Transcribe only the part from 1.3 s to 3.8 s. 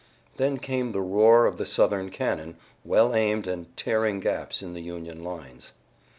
of the Southern cannon, well aimed and